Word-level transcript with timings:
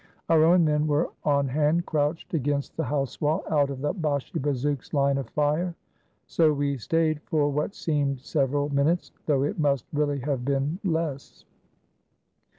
Our 0.29 0.43
own 0.45 0.65
men 0.65 0.87
were 0.87 1.11
on 1.23 1.47
hand, 1.49 1.85
crouched 1.85 2.33
against 2.33 2.75
the 2.75 2.85
house 2.85 3.21
wall, 3.21 3.43
out 3.51 3.69
of 3.69 3.81
the 3.81 3.93
Bashi 3.93 4.39
bazouk's 4.39 4.95
line 4.95 5.19
of 5.19 5.29
fire. 5.29 5.75
So 6.25 6.51
we 6.51 6.79
stayed, 6.79 7.21
for 7.27 7.51
what 7.51 7.75
seemed 7.75 8.19
several 8.21 8.67
minutes, 8.69 9.11
though 9.27 9.43
it 9.43 9.59
must 9.59 9.85
really 9.93 10.17
have 10.21 10.43
been 10.43 10.79
less. 10.83 11.45